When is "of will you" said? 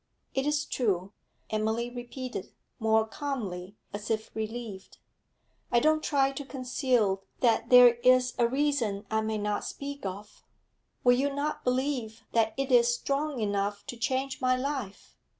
10.03-11.31